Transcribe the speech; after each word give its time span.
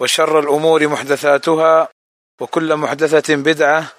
وشر 0.00 0.38
الأمور 0.38 0.88
محدثاتها 0.88 1.88
وكل 2.40 2.76
محدثة 2.76 3.36
بدعة 3.36 3.92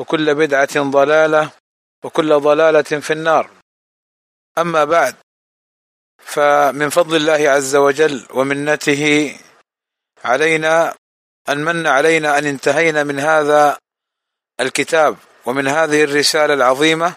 وكل 0.00 0.34
بدعة 0.34 0.90
ضلالة 0.90 1.50
وكل 2.04 2.40
ضلالة 2.40 2.82
في 2.82 3.12
النار. 3.12 3.50
أما 4.58 4.84
بعد 4.84 5.14
فمن 6.18 6.88
فضل 6.88 7.16
الله 7.16 7.50
عز 7.50 7.76
وجل 7.76 8.26
ومنته 8.30 9.34
علينا 10.24 10.94
أن 11.48 11.64
من 11.64 11.86
علينا 11.86 12.38
أن 12.38 12.46
انتهينا 12.46 13.04
من 13.04 13.18
هذا 13.18 13.78
الكتاب 14.60 15.16
ومن 15.46 15.68
هذه 15.68 16.04
الرسالة 16.04 16.54
العظيمة 16.54 17.14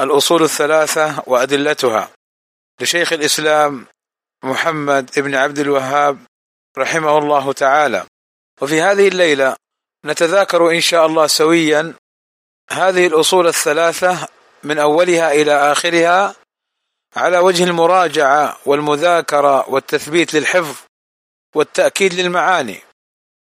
الأصول 0.00 0.42
الثلاثة 0.42 1.22
وأدلتها. 1.26 2.10
لشيخ 2.80 3.12
الإسلام 3.12 3.86
محمد 4.44 5.18
ابن 5.18 5.34
عبد 5.34 5.58
الوهاب 5.58 6.18
رحمه 6.78 7.18
الله 7.18 7.52
تعالى. 7.52 8.06
وفي 8.60 8.80
هذه 8.82 9.08
الليلة 9.08 9.56
نتذاكر 10.04 10.70
إن 10.70 10.80
شاء 10.80 11.06
الله 11.06 11.26
سويا 11.26 11.94
هذه 12.70 13.06
الأصول 13.06 13.46
الثلاثة 13.46 14.28
من 14.62 14.78
أولها 14.78 15.32
إلى 15.32 15.72
آخرها 15.72 16.34
على 17.16 17.38
وجه 17.38 17.64
المراجعة 17.64 18.58
والمذاكرة 18.66 19.68
والتثبيت 19.70 20.34
للحفظ 20.34 20.76
والتأكيد 21.54 22.14
للمعاني. 22.14 22.80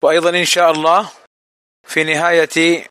وأيضا 0.03 0.31
إن 0.31 0.45
شاء 0.45 0.71
الله 0.71 1.11
في 1.87 2.05
نهاية 2.05 2.87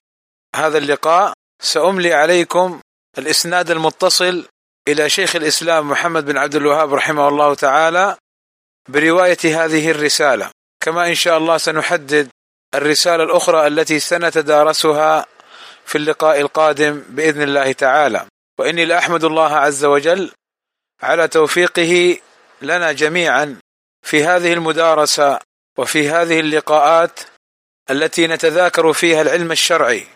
هذا 0.55 0.77
اللقاء 0.77 1.33
سأملي 1.61 2.13
عليكم 2.13 2.81
الإسناد 3.17 3.71
المتصل 3.71 4.47
إلى 4.87 5.09
شيخ 5.09 5.35
الإسلام 5.35 5.89
محمد 5.89 6.25
بن 6.25 6.37
عبد 6.37 6.55
الوهاب 6.55 6.93
رحمه 6.93 7.27
الله 7.27 7.53
تعالى 7.53 8.17
برواية 8.89 9.65
هذه 9.65 9.91
الرسالة. 9.91 10.49
كما 10.83 11.07
إن 11.07 11.15
شاء 11.15 11.37
الله 11.37 11.57
سنحدد 11.57 12.29
الرسالة 12.75 13.23
الأخرى 13.23 13.67
التي 13.67 13.99
سنتدارسها 13.99 15.25
في 15.85 15.97
اللقاء 15.97 16.41
القادم 16.41 17.03
بإذن 17.09 17.41
الله 17.41 17.71
تعالى. 17.71 18.25
وإني 18.59 18.85
لأحمد 18.85 19.23
الله 19.23 19.55
عز 19.55 19.85
وجل 19.85 20.31
على 21.01 21.27
توفيقه 21.27 22.17
لنا 22.61 22.91
جميعا 22.91 23.59
في 24.01 24.23
هذه 24.23 24.53
المدارسة 24.53 25.39
وفي 25.77 26.09
هذه 26.09 26.39
اللقاءات 26.39 27.19
التي 27.89 28.27
نتذاكر 28.27 28.93
فيها 28.93 29.21
العلم 29.21 29.51
الشرعي 29.51 30.07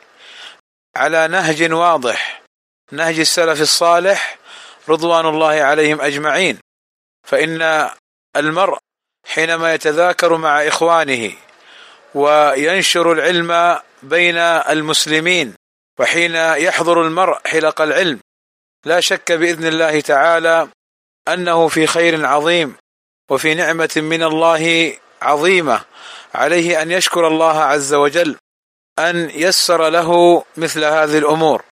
على 0.95 1.27
نهج 1.27 1.71
واضح 1.71 2.41
نهج 2.91 3.19
السلف 3.19 3.61
الصالح 3.61 4.37
رضوان 4.89 5.25
الله 5.25 5.61
عليهم 5.61 6.01
أجمعين. 6.01 6.59
فإن 7.27 7.89
المرء 8.35 8.77
حينما 9.25 9.73
يتذاكر 9.73 10.37
مع 10.37 10.67
إخوانه 10.67 11.33
وينشر 12.15 13.11
العلم 13.11 13.79
بين 14.03 14.37
المسلمين 14.37 15.53
وحين 15.99 16.35
يحضر 16.35 17.01
المرء 17.01 17.47
حلق 17.47 17.81
العلم 17.81 18.19
لا 18.85 18.99
شك 18.99 19.31
بإذن 19.31 19.67
الله 19.67 19.99
تعالى 19.99 20.67
أنه 21.27 21.67
في 21.67 21.87
خير 21.87 22.25
عظيم 22.25 22.75
وفي 23.29 23.53
نعمة 23.53 23.93
من 23.95 24.23
الله 24.23 24.93
عظيمة 25.21 25.85
عليه 26.33 26.81
أن 26.81 26.91
يشكر 26.91 27.27
الله 27.27 27.59
عز 27.59 27.93
وجل 27.93 28.37
أن 28.99 29.29
يسر 29.29 29.89
له 29.89 30.43
مثل 30.57 30.83
هذه 30.83 31.17
الأمور. 31.17 31.63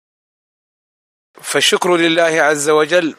فالشكر 1.43 1.97
لله 1.97 2.43
عز 2.43 2.71
وجل 2.71 3.17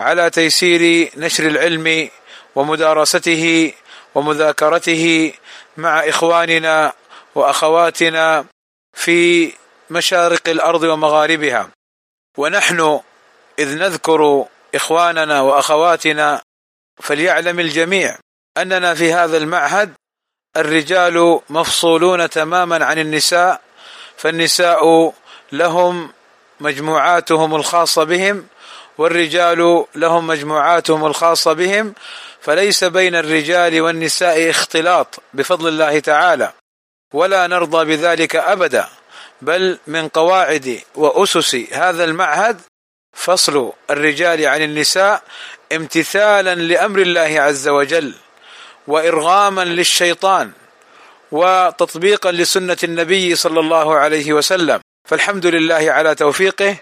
على 0.00 0.30
تيسير 0.30 1.10
نشر 1.16 1.46
العلم 1.46 2.10
ومدارسته 2.56 3.72
ومذاكرته 4.14 5.32
مع 5.76 6.08
إخواننا 6.08 6.92
وأخواتنا 7.34 8.44
في 8.94 9.52
مشارق 9.90 10.48
الأرض 10.48 10.82
ومغاربها. 10.82 11.70
ونحن 12.38 13.00
إذ 13.58 13.78
نذكر 13.78 14.44
إخواننا 14.74 15.40
وأخواتنا 15.40 16.42
فليعلم 17.00 17.60
الجميع 17.60 18.18
أننا 18.58 18.94
في 18.94 19.12
هذا 19.12 19.36
المعهد 19.36 19.94
الرجال 20.56 21.40
مفصولون 21.50 22.30
تماما 22.30 22.84
عن 22.84 22.98
النساء 22.98 23.60
فالنساء 24.16 25.12
لهم 25.52 26.12
مجموعاتهم 26.60 27.54
الخاصة 27.54 28.04
بهم 28.04 28.46
والرجال 28.98 29.84
لهم 29.94 30.26
مجموعاتهم 30.26 31.06
الخاصة 31.06 31.52
بهم 31.52 31.94
فليس 32.46 32.84
بين 32.84 33.14
الرجال 33.14 33.80
والنساء 33.80 34.50
اختلاط 34.50 35.22
بفضل 35.34 35.68
الله 35.68 35.98
تعالى 35.98 36.52
ولا 37.14 37.46
نرضى 37.46 37.84
بذلك 37.84 38.36
أبدا 38.36 38.88
بل 39.42 39.78
من 39.86 40.08
قواعد 40.08 40.80
وأسس 40.94 41.54
هذا 41.72 42.04
المعهد 42.04 42.60
فصل 43.16 43.72
الرجال 43.90 44.46
عن 44.46 44.62
النساء 44.62 45.22
امتثالا 45.72 46.54
لأمر 46.54 46.98
الله 46.98 47.40
عز 47.40 47.68
وجل 47.68 48.14
وارغاما 48.86 49.64
للشيطان 49.64 50.52
وتطبيقا 51.32 52.32
لسنة 52.32 52.78
النبي 52.84 53.34
صلى 53.34 53.60
الله 53.60 53.94
عليه 53.94 54.32
وسلم. 54.32 54.80
فالحمد 55.08 55.46
لله 55.46 55.90
على 55.92 56.14
توفيقه 56.14 56.76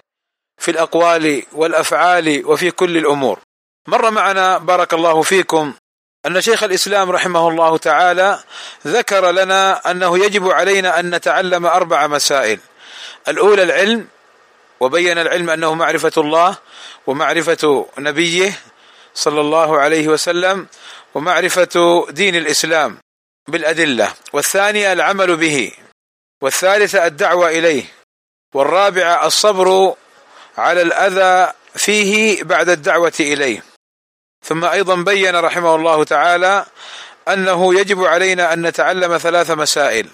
في 0.57 0.71
الأقوال 0.71 1.43
والأفعال 1.53 2.45
وفي 2.45 2.71
كل 2.71 2.97
الأمور. 2.97 3.39
مر 3.87 4.11
معنا 4.11 4.57
بارك 4.57 4.93
الله 4.93 5.21
فيكم 5.21 5.73
أن 6.25 6.41
شيخ 6.41 6.63
الإسلام 6.63 7.11
رحمه 7.11 7.47
الله 7.49 7.77
تعالى 7.77 8.39
ذكر 8.87 9.31
لنا 9.31 9.91
أنه 9.91 10.25
يجب 10.25 10.49
علينا 10.49 10.99
أن 10.99 11.15
نتعلم 11.15 11.65
أربع 11.65 12.07
مسائل. 12.07 12.59
الأولى 13.27 13.63
العلم 13.63 14.07
وبين 14.79 15.17
العلم 15.17 15.49
أنه 15.49 15.73
معرفة 15.73 16.11
الله 16.17 16.57
ومعرفة 17.07 17.87
نبيه 17.97 18.59
صلى 19.13 19.41
الله 19.41 19.79
عليه 19.79 20.07
وسلم 20.07 20.67
ومعرفة 21.15 22.05
دين 22.09 22.35
الإسلام 22.35 22.97
بالأدلة. 23.47 24.13
والثانية 24.33 24.93
العمل 24.93 25.35
به 25.37 25.71
والثالثة 26.41 27.05
الدعوة 27.05 27.49
إليه 27.49 27.83
والرابعة 28.53 29.27
الصبر 29.27 29.95
على 30.57 30.81
الأذى 30.81 31.53
فيه 31.75 32.43
بعد 32.43 32.69
الدعوة 32.69 33.13
إليه. 33.19 33.74
ثم 34.45 34.65
أيضا 34.65 34.95
بين 34.95 35.35
رحمه 35.35 35.75
الله 35.75 36.03
تعالى 36.03 36.65
أنه 37.27 37.79
يجب 37.79 38.03
علينا 38.03 38.53
أن 38.53 38.67
نتعلم 38.67 39.17
ثلاث 39.17 39.51
مسائل. 39.51 40.09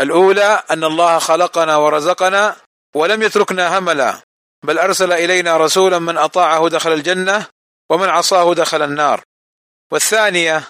الأولى 0.00 0.62
أن 0.70 0.84
الله 0.84 1.18
خلقنا 1.18 1.76
ورزقنا 1.76 2.56
ولم 2.94 3.22
يتركنا 3.22 3.78
هملا 3.78 4.14
بل 4.62 4.78
أرسل 4.78 5.12
إلينا 5.12 5.56
رسولا 5.56 5.98
من 5.98 6.18
أطاعه 6.18 6.68
دخل 6.68 6.92
الجنة 6.92 7.46
ومن 7.90 8.08
عصاه 8.08 8.54
دخل 8.54 8.82
النار. 8.82 9.20
والثانية 9.92 10.62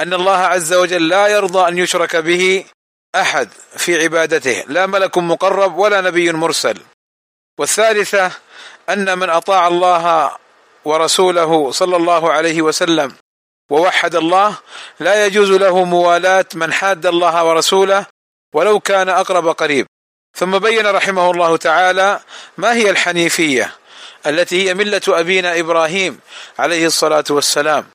أن 0.00 0.14
الله 0.14 0.36
عز 0.36 0.72
وجل 0.72 1.08
لا 1.08 1.26
يرضى 1.26 1.68
أن 1.68 1.78
يشرك 1.78 2.16
به 2.16 2.64
أحد 3.14 3.48
في 3.76 4.02
عبادته 4.02 4.64
لا 4.68 4.86
ملك 4.86 5.18
مقرب 5.18 5.78
ولا 5.78 6.00
نبي 6.00 6.32
مرسل. 6.32 6.80
والثالثة 7.58 8.30
أن 8.88 9.18
من 9.18 9.30
أطاع 9.30 9.68
الله 9.68 10.36
ورسوله 10.84 11.70
صلى 11.70 11.96
الله 11.96 12.32
عليه 12.32 12.62
وسلم. 12.62 13.12
ووحد 13.70 14.14
الله 14.14 14.56
لا 15.00 15.26
يجوز 15.26 15.50
له 15.50 15.84
موالاه 15.84 16.46
من 16.54 16.72
حاد 16.72 17.06
الله 17.06 17.44
ورسوله 17.44 18.06
ولو 18.54 18.80
كان 18.80 19.08
أقرب 19.08 19.48
قريب. 19.48 19.86
ثم 20.36 20.58
بين 20.58 20.86
رحمه 20.86 21.30
الله 21.30 21.56
تعالى 21.56 22.20
ما 22.58 22.74
هي 22.74 22.90
الحنيفية 22.90 23.72
التي 24.26 24.68
هي 24.68 24.74
ملة 24.74 25.02
أبينا 25.08 25.60
إبراهيم 25.60 26.20
عليه 26.58 26.86
الصلاة 26.86 27.24
والسلام. 27.30 27.86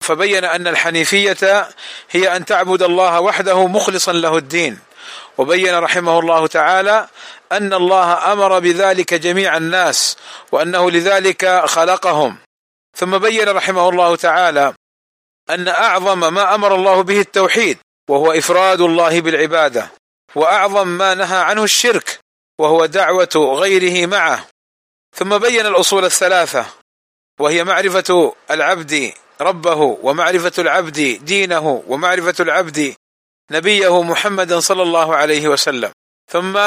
فبين 0.00 0.44
أن 0.44 0.66
الحنيفية 0.66 1.68
هي 2.10 2.36
أن 2.36 2.44
تعبد 2.44 2.82
الله 2.82 3.20
وحده 3.20 3.66
مخلصا 3.66 4.12
له 4.12 4.36
الدين. 4.36 4.78
وبين 5.38 5.74
رحمه 5.74 6.18
الله 6.18 6.46
تعالى 6.46 7.08
أن 7.52 7.72
الله 7.72 8.32
أمر 8.32 8.58
بذلك 8.58 9.14
جميع 9.14 9.56
الناس 9.56 10.16
وأنه 10.52 10.90
لذلك 10.90 11.64
خلقهم. 11.64 12.36
ثم 12.96 13.18
بين 13.18 13.48
رحمه 13.48 13.88
الله 13.88 14.16
تعالى 14.16 14.74
أن 15.50 15.68
أعظم 15.68 16.34
ما 16.34 16.54
أمر 16.54 16.74
الله 16.74 17.02
به 17.02 17.20
التوحيد 17.20 17.78
وهو 18.08 18.32
إفراد 18.32 18.80
الله 18.80 19.20
بالعبادة 19.20 19.90
وأعظم 20.34 20.88
ما 20.88 21.14
نهى 21.14 21.38
عنه 21.38 21.64
الشرك 21.64 22.20
وهو 22.58 22.86
دعوة 22.86 23.28
غيره 23.36 24.06
معه. 24.06 24.46
ثم 25.16 25.38
بين 25.38 25.66
الأصول 25.66 26.04
الثلاثة 26.04 26.66
وهي 27.40 27.64
معرفة 27.64 28.34
العبد 28.50 29.12
ربه 29.40 29.98
ومعرفة 30.02 30.52
العبد 30.58 31.18
دينه 31.24 31.82
ومعرفة 31.86 32.34
العبد 32.40 32.94
نبيه 33.50 34.02
محمدا 34.02 34.60
صلى 34.60 34.82
الله 34.82 35.16
عليه 35.16 35.48
وسلم. 35.48 35.92
ثم 36.32 36.58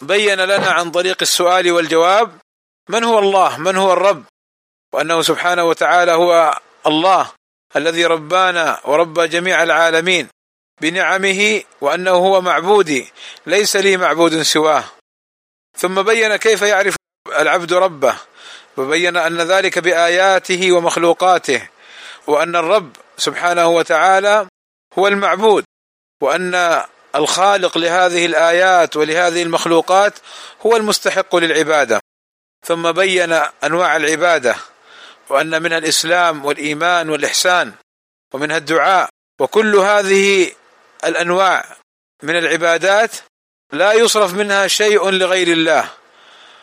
بين 0.00 0.40
لنا 0.40 0.70
عن 0.70 0.90
طريق 0.90 1.16
السؤال 1.22 1.72
والجواب 1.72 2.38
من 2.88 3.04
هو 3.04 3.18
الله؟ 3.18 3.58
من 3.58 3.76
هو 3.76 3.92
الرب؟ 3.92 4.24
وأنه 4.92 5.22
سبحانه 5.22 5.64
وتعالى 5.64 6.12
هو 6.12 6.58
الله 6.86 7.30
الذي 7.76 8.06
ربانا 8.06 8.80
وربى 8.84 9.28
جميع 9.28 9.62
العالمين 9.62 10.28
بنعمه 10.80 11.62
وأنه 11.80 12.10
هو 12.10 12.40
معبودي 12.40 13.12
ليس 13.46 13.76
لي 13.76 13.96
معبود 13.96 14.42
سواه. 14.42 14.84
ثم 15.76 16.02
بين 16.02 16.36
كيف 16.36 16.62
يعرف 16.62 16.96
العبد 17.38 17.72
ربه؟ 17.72 18.14
وبين 18.76 19.16
أن 19.16 19.40
ذلك 19.40 19.78
بآياته 19.78 20.72
ومخلوقاته 20.72 21.68
وأن 22.26 22.56
الرب 22.56 22.96
سبحانه 23.18 23.68
وتعالى 23.68 24.46
هو 24.98 25.08
المعبود 25.08 25.64
وأن 26.22 26.84
الخالق 27.14 27.78
لهذه 27.78 28.26
الآيات 28.26 28.96
ولهذه 28.96 29.42
المخلوقات 29.42 30.18
هو 30.66 30.76
المستحق 30.76 31.36
للعبادة. 31.36 32.00
ثم 32.66 32.92
بين 32.92 33.32
أنواع 33.64 33.96
العبادة 33.96 34.56
وأن 35.28 35.62
منها 35.62 35.78
الإسلام 35.78 36.44
والإيمان 36.44 37.10
والإحسان 37.10 37.72
ومنها 38.34 38.56
الدعاء. 38.56 39.08
وكل 39.40 39.76
هذه 39.76 40.52
الأنواع 41.04 41.76
من 42.22 42.36
العبادات 42.36 43.10
لا 43.72 43.92
يصرف 43.92 44.34
منها 44.34 44.66
شيء 44.66 45.10
لغير 45.10 45.48
الله. 45.48 45.90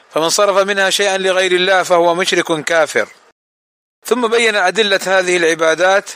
فمن 0.09 0.29
صرف 0.29 0.57
منها 0.57 0.89
شيئا 0.89 1.17
لغير 1.17 1.51
الله 1.51 1.83
فهو 1.83 2.15
مشرك 2.15 2.63
كافر. 2.63 3.09
ثم 4.05 4.27
بين 4.27 4.55
أدلة 4.55 4.99
هذه 5.05 5.37
العبادات 5.37 6.09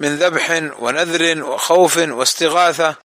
من 0.00 0.16
ذبح 0.16 0.50
ونذر 0.78 1.42
وخوف 1.44 1.96
واستغاثة. 1.96 3.05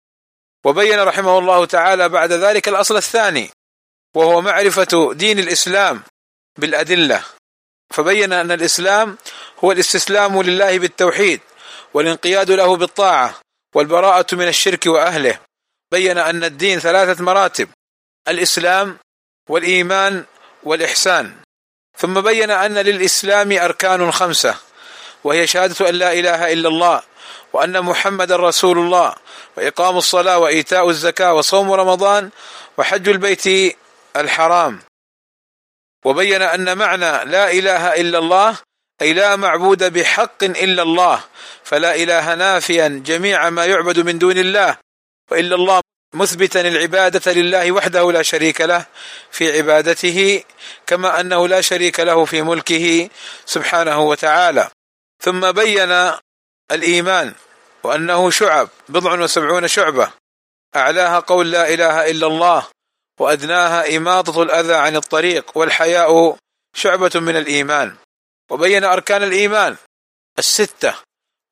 وبين 0.64 1.00
رحمه 1.00 1.40
الله 1.40 1.66
تعالى 1.66 2.10
بعد 2.10 2.32
ذلك 2.32 2.68
الأصل 2.68 2.98
الثاني 2.98 3.50
وهو 4.16 4.42
معرفة 4.42 5.14
دين 5.14 5.40
الإسلام 5.40 6.04
بالأدلة. 6.58 7.24
فبين 7.90 8.34
أن 8.34 8.52
الإسلام 8.52 9.18
هو 9.64 9.72
الاستسلام 9.72 10.42
لله 10.42 10.80
بالتوحيد 10.80 11.40
والانقياد 11.94 12.52
له 12.52 12.76
بالطاعة 12.76 13.40
والبراءة 13.76 14.36
من 14.36 14.48
الشرك 14.48 14.86
وأهله. 14.86 15.40
بين 15.92 16.18
أن 16.18 16.44
الدين 16.44 16.80
ثلاثة 16.80 17.24
مراتب 17.24 17.70
الإسلام 18.28 18.98
والإيمان 19.50 20.26
والإحسان. 20.64 21.36
ثم 21.98 22.22
بين 22.22 22.52
أن 22.52 22.78
للإسلام 22.78 23.52
أركان 23.52 24.12
خمسة 24.12 24.56
وهي 25.24 25.48
شهادة 25.48 25.90
أن 25.90 25.96
لا 25.96 26.14
إله 26.14 26.54
إلا 26.54 26.70
الله 26.70 27.02
وأن 27.54 27.82
محمدا 27.82 28.36
رسول 28.36 28.78
الله 28.78 29.16
وإقام 29.58 29.98
الصلاة 29.98 30.38
وإيتاء 30.38 30.90
الزكاة 30.90 31.34
وصوم 31.34 31.72
رمضان 31.72 32.30
وحج 32.78 33.10
البيت 33.10 33.76
الحرام. 34.16 34.80
وبين 36.06 36.42
أن 36.42 36.78
معنى 36.78 37.26
لا 37.26 37.52
إله 37.52 37.96
إلا 37.96 38.18
الله 38.18 38.58
أي 39.02 39.14
لا 39.14 39.36
معبود 39.36 39.94
بحق 39.94 40.44
إلا 40.44 40.84
الله 40.84 41.24
فلا 41.64 41.96
إله 41.96 42.36
نافيا 42.36 42.88
جميع 43.06 43.50
ما 43.50 43.66
يعبد 43.66 44.00
من 44.00 44.20
دون 44.20 44.38
الله 44.38 44.78
وإلا 45.32 45.56
الله 45.56 45.82
مثبتا 46.14 46.62
العبادة 46.62 47.32
لله 47.32 47.72
وحده 47.72 48.12
لا 48.12 48.22
شريك 48.22 48.62
له 48.62 48.86
في 49.32 49.58
عبادته 49.58 50.44
كما 50.88 51.20
أنه 51.20 51.48
لا 51.48 51.62
شريك 51.62 52.00
له 52.00 52.26
في 52.26 52.42
ملكه 52.42 53.10
سبحانه 53.46 54.00
وتعالى. 54.00 54.70
ثم 55.24 55.52
بين 55.52 56.12
الإيمان. 56.72 57.34
وأنه 57.84 58.30
شعب 58.30 58.70
بضع 58.90 59.20
وسبعون 59.20 59.68
شعبة. 59.68 60.12
أعلاها 60.76 61.20
قول 61.20 61.52
لا 61.52 61.74
إله 61.74 62.12
إلا 62.12 62.28
الله 62.28 62.68
وأدناها 63.20 63.98
إماطة 63.98 64.44
الأذى 64.44 64.74
عن 64.74 64.96
الطريق 64.96 65.58
والحياء 65.58 66.38
شعبة 66.76 67.12
من 67.16 67.38
الإيمان. 67.38 67.96
وبين 68.52 68.84
أركان 68.84 69.24
الإيمان 69.24 69.76
الستة 70.40 70.96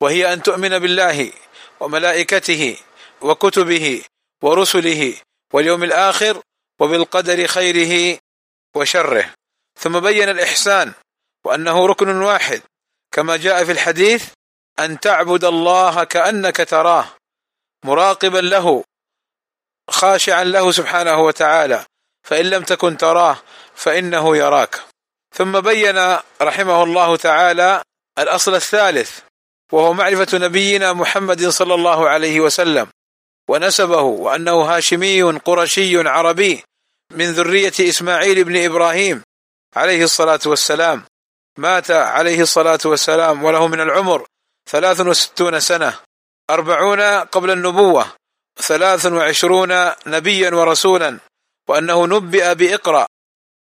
وهي 0.00 0.32
أن 0.32 0.42
تؤمن 0.42 0.78
بالله 0.78 1.32
وملائكته 1.80 2.76
وكتبه 3.20 4.02
ورسله 4.42 5.14
واليوم 5.52 5.84
الآخر 5.84 6.42
وبالقدر 6.80 7.46
خيره 7.46 8.18
وشره. 8.74 9.34
ثم 9.78 10.00
بين 10.00 10.28
الإحسان 10.28 10.92
وأنه 11.44 11.86
ركن 11.86 12.22
واحد 12.22 12.62
كما 13.12 13.36
جاء 13.36 13.64
في 13.64 13.72
الحديث 13.72 14.24
أن 14.78 15.00
تعبد 15.00 15.44
الله 15.44 16.04
كأنك 16.04 16.56
تراه 16.56 17.04
مراقبا 17.84 18.38
له 18.38 18.84
خاشعا 19.90 20.44
له 20.44 20.72
سبحانه 20.72 21.20
وتعالى 21.20 21.84
فإن 22.22 22.46
لم 22.46 22.62
تكن 22.62 22.96
تراه 22.96 23.38
فإنه 23.74 24.36
يراك. 24.36 24.80
ثم 25.34 25.60
بين 25.60 26.16
رحمه 26.42 26.82
الله 26.82 27.16
تعالى 27.16 27.82
الأصل 28.18 28.54
الثالث 28.54 29.18
وهو 29.72 29.92
معرفة 29.92 30.38
نبينا 30.38 30.92
محمد 30.92 31.48
صلى 31.48 31.74
الله 31.74 32.08
عليه 32.08 32.40
وسلم 32.40 32.86
ونسبه 33.48 34.00
وأنه 34.00 34.62
هاشمي 34.62 35.22
قرشي 35.22 36.08
عربي 36.08 36.62
من 37.12 37.32
ذرية 37.32 37.72
إسماعيل 37.80 38.44
بن 38.44 38.64
إبراهيم 38.64 39.22
عليه 39.76 40.04
الصلاة 40.04 40.40
والسلام. 40.46 41.04
مات 41.58 41.90
عليه 41.90 42.40
الصلاة 42.40 42.78
والسلام 42.84 43.44
وله 43.44 43.68
من 43.68 43.80
العمر 43.80 44.26
ثلاث 44.68 45.00
وستون 45.00 45.60
سنة. 45.60 45.98
أربعون 46.50 47.00
قبل 47.00 47.50
النبوة. 47.50 48.06
ثلاث 48.58 49.06
وعشرون 49.06 49.90
نبيا 50.06 50.50
ورسولا. 50.50 51.18
وأنه 51.68 52.06
نبئ 52.06 52.54
بإقرأ. 52.54 53.06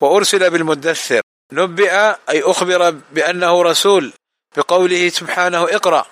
وأرسل 0.00 0.50
بالمدثر. 0.50 1.20
نبئ 1.52 1.92
أي 2.28 2.42
أخبر 2.42 2.90
بأنه 2.90 3.62
رسول. 3.62 4.12
بقوله 4.56 5.08
سبحانه 5.08 5.64
اقرأ. 5.64 6.06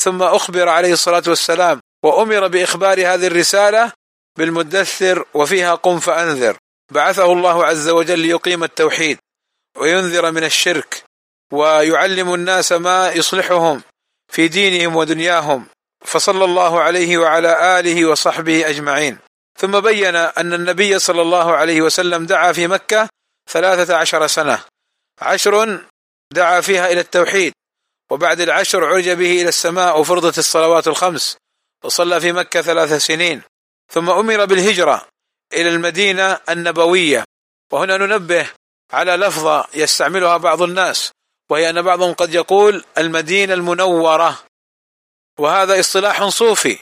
ثم 0.00 0.22
أخبر 0.22 0.68
عليه 0.68 0.92
الصلاة 0.92 1.22
والسلام. 1.26 1.80
وأمر 2.04 2.46
بإخبار 2.48 2.98
هذه 3.00 3.26
الرسالة 3.26 3.92
بالمدثر. 4.38 5.24
وفيها 5.34 5.74
قم 5.74 5.98
فأنذر. 5.98 6.56
بعثه 6.92 7.32
الله 7.32 7.66
عز 7.66 7.88
وجل 7.88 8.18
ليقيم 8.18 8.64
التوحيد. 8.64 9.18
وينذر 9.76 10.30
من 10.30 10.44
الشرك. 10.44 11.04
ويعلم 11.52 12.34
الناس 12.34 12.72
ما 12.72 13.10
يصلحهم. 13.10 13.82
في 14.30 14.48
دينهم 14.48 14.96
ودنياهم 14.96 15.66
فصلى 16.04 16.44
الله 16.44 16.80
عليه 16.80 17.18
وعلى 17.18 17.80
آله 17.80 18.06
وصحبه 18.06 18.68
أجمعين. 18.68 19.18
ثم 19.58 19.80
بين 19.80 20.16
أن 20.16 20.54
النبي 20.54 20.98
صلى 20.98 21.22
الله 21.22 21.56
عليه 21.56 21.82
وسلم 21.82 22.26
دعا 22.26 22.52
في 22.52 22.66
مكة 22.66 23.08
ثلاثة 23.50 23.96
عشر 23.96 24.26
سنة. 24.26 24.64
عشر 25.20 25.80
دعا 26.32 26.60
فيها 26.60 26.92
إلى 26.92 27.00
التوحيد 27.00 27.52
وبعد 28.10 28.40
العشر 28.40 28.84
عرج 28.84 29.10
به 29.10 29.40
إلى 29.40 29.48
السماء 29.48 30.00
وفرضت 30.00 30.38
الصلوات 30.38 30.88
الخمس 30.88 31.36
وصلى 31.84 32.20
في 32.20 32.32
مكة 32.32 32.62
ثلاث 32.62 32.92
سنين. 32.92 33.42
ثم 33.92 34.10
أمر 34.10 34.44
بالهجرة 34.44 35.06
إلى 35.52 35.68
المدينة 35.68 36.38
النبوية. 36.48 37.24
وهنا 37.72 37.96
ننبه 37.96 38.50
على 38.92 39.16
لفظه 39.16 39.66
يستعملها 39.74 40.36
بعض 40.36 40.62
الناس 40.62 41.12
وهي 41.50 41.70
أن 41.70 41.82
بعضهم 41.82 42.12
قد 42.12 42.34
يقول 42.34 42.84
المدينة 42.98 43.54
المنورة 43.54 44.38
وهذا 45.38 45.80
اصطلاح 45.80 46.24
صوفي 46.24 46.78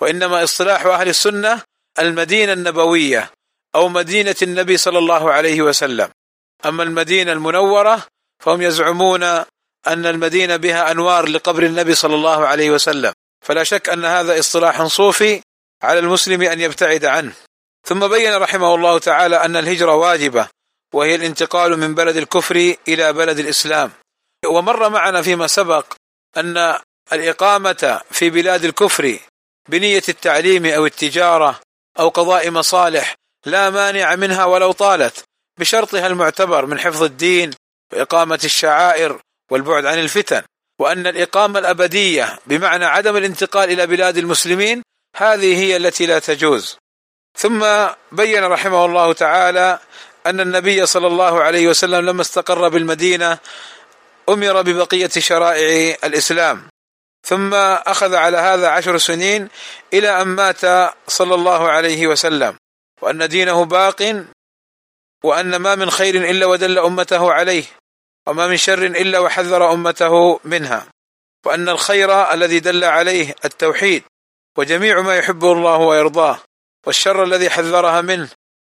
وإنما 0.00 0.44
اصطلاح 0.44 0.86
أهل 0.86 1.08
السنة 1.08 1.62
المدينة 1.98 2.52
النبوية 2.52 3.30
أو 3.74 3.88
مدينة 3.88 4.36
النبي 4.42 4.76
صلى 4.76 4.98
الله 4.98 5.32
عليه 5.32 5.62
وسلم. 5.62 6.10
أما 6.66 6.82
المدينة 6.82 7.32
المنورة 7.32 8.06
فهم 8.42 8.62
يزعمون 8.62 9.22
أن 9.22 10.06
المدينة 10.06 10.56
بها 10.56 10.90
أنوار 10.90 11.28
لقبر 11.28 11.62
النبي 11.62 11.94
صلى 11.94 12.14
الله 12.14 12.46
عليه 12.46 12.70
وسلم. 12.70 13.12
فلا 13.44 13.64
شك 13.64 13.88
أن 13.88 14.04
هذا 14.04 14.38
اصطلاح 14.38 14.82
صوفي 14.82 15.42
على 15.82 15.98
المسلم 15.98 16.42
أن 16.42 16.60
يبتعد 16.60 17.04
عنه. 17.04 17.32
ثم 17.86 18.08
بين 18.08 18.34
رحمه 18.34 18.74
الله 18.74 18.98
تعالى 18.98 19.36
أن 19.36 19.56
الهجرة 19.56 19.94
واجبة 19.94 20.48
وهي 20.94 21.14
الانتقال 21.14 21.78
من 21.78 21.94
بلد 21.94 22.16
الكفر 22.16 22.74
إلى 22.88 23.12
بلد 23.12 23.38
الإسلام. 23.38 23.92
ومر 24.46 24.88
معنا 24.88 25.22
فيما 25.22 25.46
سبق 25.46 25.86
أن 26.36 26.74
الإقامة 27.12 28.00
في 28.10 28.30
بلاد 28.30 28.64
الكفر 28.64 29.18
بنية 29.68 30.02
التعليم 30.08 30.66
أو 30.66 30.86
التجارة 30.86 31.60
أو 31.98 32.08
قضاء 32.08 32.50
مصالح 32.50 33.14
لا 33.46 33.70
مانع 33.70 34.16
منها 34.16 34.44
ولو 34.44 34.72
طالت 34.72 35.24
بشرطها 35.58 36.06
المعتبر 36.06 36.66
من 36.66 36.78
حفظ 36.78 37.02
الدين 37.02 37.50
وإقامة 37.92 38.40
الشعائر 38.44 39.20
والبعد 39.50 39.86
عن 39.86 39.98
الفتن 39.98 40.42
وأن 40.78 41.06
الإقامة 41.06 41.58
الأبدية 41.58 42.38
بمعنى 42.46 42.84
عدم 42.84 43.16
الانتقال 43.16 43.70
إلى 43.70 43.86
بلاد 43.86 44.16
المسلمين 44.16 44.82
هذه 45.16 45.58
هي 45.58 45.76
التي 45.76 46.06
لا 46.06 46.18
تجوز. 46.18 46.76
ثم 47.38 47.66
بين 48.12 48.44
رحمه 48.44 48.84
الله 48.84 49.12
تعالى 49.12 49.78
أن 50.26 50.40
النبي 50.40 50.86
صلى 50.86 51.06
الله 51.06 51.42
عليه 51.42 51.68
وسلم 51.68 52.06
لما 52.06 52.22
استقر 52.22 52.68
بالمدينة 52.68 53.38
أمر 54.32 54.62
ببقية 54.62 55.08
شرائع 55.08 55.96
الإسلام. 56.04 56.68
ثم 57.26 57.54
أخذ 57.54 58.14
على 58.14 58.36
هذا 58.36 58.68
عشر 58.68 58.98
سنين 58.98 59.48
إلى 59.92 60.22
أن 60.22 60.28
مات 60.28 60.60
صلى 61.08 61.34
الله 61.34 61.70
عليه 61.70 62.06
وسلم 62.06 62.56
وأن 63.02 63.28
دينه 63.28 63.64
باق 63.64 64.24
وأن 65.24 65.56
ما 65.56 65.74
من 65.74 65.90
خير 65.90 66.30
إلا 66.30 66.46
ودل 66.46 66.78
أمته 66.78 67.32
عليه 67.32 67.64
وما 68.26 68.46
من 68.46 68.56
شر 68.56 68.86
إلا 68.86 69.18
وحذر 69.18 69.72
أمته 69.72 70.40
منها 70.44 70.86
وأن 71.46 71.68
الخير 71.68 72.32
الذي 72.32 72.60
دل 72.60 72.84
عليه 72.84 73.34
التوحيد 73.44 74.02
وجميع 74.58 75.00
ما 75.00 75.16
يحبه 75.16 75.52
الله 75.52 75.76
ويرضاه 75.76 76.40
والشر 76.86 77.24
الذي 77.24 77.50
حذرها 77.50 78.00
منه 78.00 78.28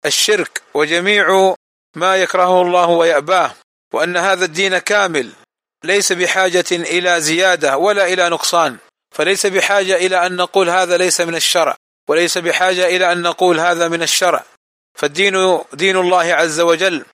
الشرك 0.07 0.63
وجميع 0.75 1.55
ما 1.97 2.17
يكرهه 2.17 2.63
الله 2.63 2.87
ويأباه 2.87 3.55
وأن 3.95 4.17
هذا 4.17 4.45
الدين 4.45 4.79
كامل 4.79 5.33
ليس 5.85 6.13
بحاجة 6.13 6.65
إلى 6.73 7.21
زيادة 7.21 7.77
ولا 7.77 8.07
إلى 8.07 8.29
نقصان 8.29 8.77
فليس 9.15 9.47
بحاجة 9.47 9.97
إلى 9.97 10.27
أن 10.27 10.37
نقول 10.37 10.71
هذا 10.71 10.97
ليس 10.97 11.21
من 11.21 11.35
الشرع 11.35 11.77
وليس 12.09 12.39
بحاجة 12.39 12.87
إلى 12.87 13.13
أن 13.13 13.23
نقول 13.23 13.61
هذا 13.61 13.89
من 13.89 14.03
الشرع. 14.03 14.45
فالدين 14.95 15.59
دين 15.73 15.97
الله 15.97 16.35
عز 16.35 16.61
وجل 16.61 17.05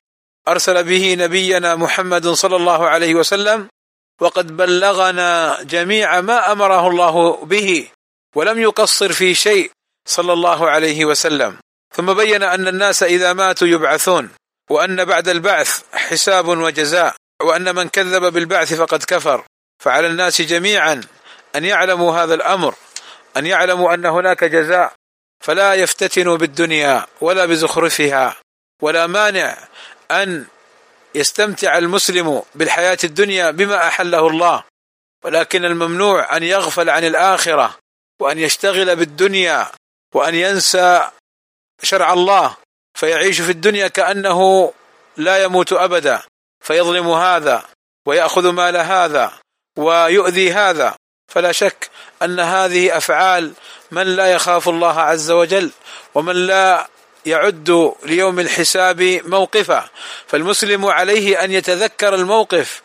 أرسل 0.47 0.83
به 0.83 1.15
نبينا 1.19 1.75
محمد 1.75 2.27
صلى 2.27 2.55
الله 2.55 2.87
عليه 2.87 3.15
وسلم 3.15 3.67
وقد 4.21 4.57
بلغنا 4.57 5.57
جميع 5.63 6.21
ما 6.21 6.51
أمره 6.51 6.87
الله 6.87 7.45
به 7.45 7.87
ولم 8.35 8.59
يقصر 8.59 9.13
في 9.13 9.35
شيء 9.35 9.71
صلى 10.07 10.33
الله 10.33 10.69
عليه 10.69 11.05
وسلم. 11.05 11.57
ثم 11.95 12.13
بين 12.13 12.43
أن 12.43 12.67
الناس 12.67 13.03
إذا 13.03 13.33
ماتوا 13.33 13.67
يبعثون 13.67 14.29
وأن 14.69 15.05
بعد 15.05 15.29
البعث 15.29 15.83
حساب 15.93 16.47
وجزاء. 16.47 17.15
وأن 17.41 17.75
من 17.75 17.89
كذب 17.89 18.33
بالبعث 18.33 18.73
فقد 18.73 19.03
كفر. 19.03 19.43
فعلى 19.83 20.07
الناس 20.07 20.41
جميعا 20.41 21.01
أن 21.55 21.65
يعلموا 21.65 22.23
هذا 22.23 22.33
الأمر 22.33 22.75
أن 23.37 23.45
يعلموا 23.45 23.93
أن 23.93 24.05
هناك 24.05 24.43
جزاء. 24.43 24.93
فلا 25.43 25.73
يفتتنوا 25.73 26.37
بالدنيا 26.37 27.05
ولا 27.21 27.45
بزخرفها 27.45 28.35
ولا 28.81 29.07
مانع 29.07 29.57
أن 30.11 30.45
يستمتع 31.15 31.77
المسلم 31.77 32.41
بالحياة 32.55 32.97
الدنيا 33.03 33.51
بما 33.51 33.87
أحله 33.87 34.27
الله. 34.27 34.63
ولكن 35.23 35.65
الممنوع 35.65 36.37
أن 36.37 36.43
يغفل 36.43 36.89
عن 36.89 37.03
الآخرة 37.03 37.77
وأن 38.19 38.39
يشتغل 38.39 38.95
بالدنيا 38.95 39.71
وأن 40.13 40.35
ينسى 40.35 41.09
شرع 41.83 42.13
الله. 42.13 42.57
فيعيش 42.93 43.41
في 43.41 43.51
الدنيا 43.51 43.87
كأنه 43.87 44.73
لا 45.17 45.43
يموت 45.43 45.73
ابدا. 45.73 46.21
فيظلم 46.65 47.09
هذا 47.09 47.63
ويأخذ 48.05 48.49
مال 48.49 48.77
هذا 48.77 49.33
ويؤذي 49.77 50.51
هذا. 50.51 50.95
فلا 51.31 51.51
شك 51.51 51.89
أن 52.21 52.39
هذه 52.39 52.97
أفعال 52.97 53.53
من 53.91 54.15
لا 54.15 54.31
يخاف 54.31 54.69
الله 54.69 54.99
عز 54.99 55.31
وجل 55.31 55.71
ومن 56.15 56.35
لا 56.35 56.87
يعد 57.25 57.93
ليوم 58.03 58.39
الحساب 58.39 59.01
موقفا. 59.25 59.89
فالمسلم 60.27 60.85
عليه 60.85 61.43
أن 61.43 61.51
يتذكر 61.51 62.15
الموقف 62.15 62.81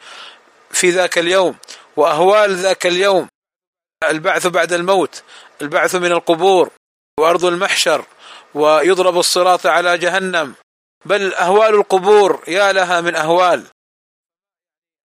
في 0.70 0.90
ذاك 0.90 1.18
اليوم 1.18 1.56
وأهوال 1.96 2.56
ذاك 2.56 2.86
اليوم. 2.86 3.28
البعث 4.08 4.46
بعد 4.46 4.72
الموت 4.72 5.22
البعث 5.62 5.94
من 5.94 6.12
القبور 6.12 6.70
وأرض 7.20 7.44
المحشر 7.44 8.04
ويضرب 8.54 9.18
الصراط 9.18 9.66
على 9.66 9.98
جهنم 9.98 10.54
بل 11.04 11.34
أهوال 11.34 11.74
القبور 11.74 12.42
يا 12.48 12.72
لها 12.72 13.00
من 13.00 13.16
أهوال. 13.16 13.64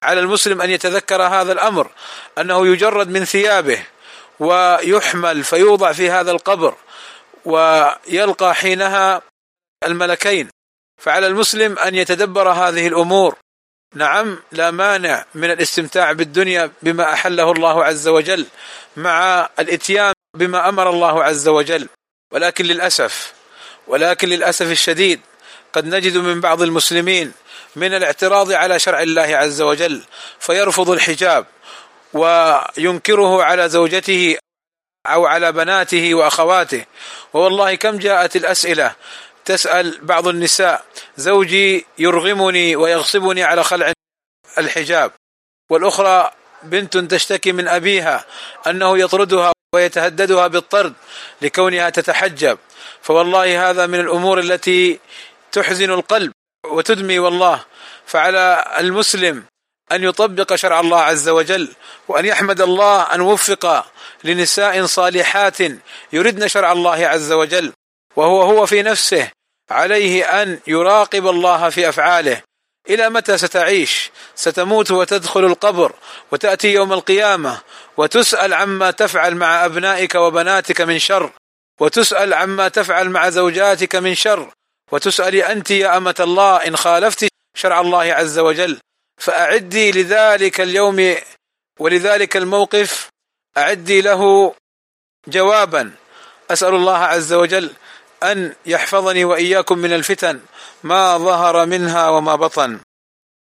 على 0.04 0.20
المسلم 0.20 0.62
أن 0.62 0.70
يتذكر 0.70 1.22
هذا 1.22 1.52
الأمر 1.52 1.92
أنه 2.38 2.68
يجرد 2.68 3.10
من 3.10 3.26
ثيابه 3.26 3.86
ويحمل 4.40 5.44
فيوضع 5.44 5.92
في 5.92 6.10
هذا 6.10 6.32
القبر 6.32 6.76
ويلقى 7.46 8.56
حينها 8.56 9.22
الملكين. 9.84 10.50
فعلى 11.02 11.28
المسلم 11.28 11.80
أن 11.80 11.96
يتدبر 11.96 12.50
هذه 12.50 12.88
الأمور. 12.88 13.36
نعم 13.94 14.40
لا 14.52 14.72
مانع 14.72 15.26
من 15.36 15.52
الاستمتاع 15.52 16.12
بالدنيا 16.12 16.72
بما 16.82 17.14
أحله 17.14 17.52
الله 17.52 17.86
عز 17.86 18.08
وجل 18.08 18.46
مع 18.98 19.50
الإتيان 19.60 20.14
بما 20.38 20.70
أمر 20.70 20.90
الله 20.90 21.24
عز 21.24 21.48
وجل. 21.48 21.90
ولكن 22.32 22.66
للأسف 22.66 23.34
ولكن 23.88 24.28
للأسف 24.28 24.72
الشديد 24.72 25.22
قد 25.76 25.86
نجد 25.86 26.18
من 26.18 26.42
بعض 26.42 26.62
المسلمين 26.62 27.32
من 27.76 27.94
الاعتراض 27.94 28.52
على 28.52 28.80
شرع 28.80 29.02
الله 29.02 29.38
عز 29.38 29.62
وجل 29.62 30.04
فيرفض 30.40 30.90
الحجاب 30.90 31.46
وينكره 32.14 33.44
على 33.44 33.70
زوجته 33.70 34.38
أو 35.08 35.26
على 35.26 35.52
بناته 35.52 36.16
وأخواته. 36.16 36.86
ووالله 37.34 37.76
كم 37.76 37.98
جاءت 37.98 38.36
الأسئلة 38.36 38.96
تسأل 39.46 40.00
بعض 40.02 40.28
النساء 40.28 40.86
زوجي 41.18 41.86
يرغمني 41.98 42.76
ويغصبني 42.76 43.44
على 43.44 43.64
خلع 43.64 43.94
الحجاب. 44.58 45.12
والأخرى 45.70 46.32
بنت 46.64 46.98
تشتكي 46.98 47.52
من 47.52 47.68
أبيها 47.68 48.26
أنه 48.68 48.98
يطردها 48.98 49.52
ويتهددها 49.76 50.48
بالطرد 50.48 50.94
لكونها 51.42 51.90
تتحجب. 51.90 52.58
فوالله 53.02 53.70
هذا 53.70 53.86
من 53.86 54.00
الأمور 54.00 54.40
التي 54.40 55.00
تحزن 55.56 55.92
القلب 55.92 56.32
وتدمي 56.66 57.20
والله 57.20 57.66
فعلى 58.06 58.76
المسلم 58.80 59.44
أن 59.92 60.04
يطبق 60.04 60.56
شرع 60.56 60.80
الله 60.80 61.02
عز 61.02 61.30
وجل 61.30 61.70
وأن 62.08 62.26
يحمد 62.26 62.62
الله 62.62 63.16
أن 63.16 63.22
وفق 63.22 63.86
لنساء 64.24 64.86
صالحات 64.86 65.58
يردن 66.14 66.48
شرع 66.48 66.72
الله 66.72 67.08
عز 67.08 67.32
وجل 67.32 67.74
وهو 68.16 68.42
هو 68.42 68.66
في 68.66 68.82
نفسه 68.82 69.32
عليه 69.72 70.42
أن 70.42 70.60
يراقب 70.68 71.28
الله 71.28 71.70
في 71.70 71.90
أفعاله. 71.90 72.42
إلى 72.90 73.10
متى 73.10 73.38
ستعيش؟ 73.38 74.12
ستموت 74.36 74.92
وتدخل 74.92 75.46
القبر 75.46 75.92
وتأتي 76.32 76.74
يوم 76.74 76.94
القيامة 76.94 77.62
وتسأل 77.98 78.54
عما 78.54 78.92
تفعل 78.92 79.36
مع 79.36 79.66
أبنائك 79.66 80.16
وبناتك 80.16 80.82
من 80.82 81.00
شر 81.00 81.32
وتسأل 81.80 82.34
عما 82.34 82.68
تفعل 82.68 83.10
مع 83.10 83.30
زوجاتك 83.30 83.96
من 83.96 84.16
شر 84.16 84.52
وتسألي 84.92 85.52
أنت 85.52 85.72
يا 85.72 85.98
أمة 85.98 86.16
الله 86.20 86.68
إن 86.68 86.76
خالفت 86.76 87.28
شرع 87.58 87.82
الله 87.82 88.14
عز 88.14 88.40
وجل 88.40 88.80
فأعدي 89.18 89.92
لذلك 89.92 90.62
اليوم 90.62 91.16
ولذلك 91.80 92.38
الموقف 92.38 93.10
أعدي 93.58 94.02
له 94.02 94.54
جوابا. 95.28 95.92
أسأل 96.52 96.76
الله 96.76 96.98
عز 96.98 97.34
وجل 97.34 97.74
أن 98.24 98.54
يحفظني 98.66 99.26
وإياكم 99.26 99.78
من 99.78 99.94
الفتن 99.94 100.40
ما 100.84 101.18
ظهر 101.18 101.66
منها 101.66 102.10
وما 102.10 102.36
بطن. 102.36 102.80